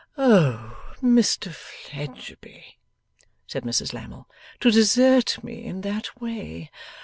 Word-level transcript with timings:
'Oh, 0.17 0.81
Mr 0.99 1.53
Fledgeby,' 1.53 2.79
said 3.45 3.61
Mrs 3.61 3.93
Lammle, 3.93 4.27
'to 4.59 4.71
desert 4.71 5.43
me 5.43 5.63
in 5.63 5.81
that 5.81 6.19
way! 6.19 6.71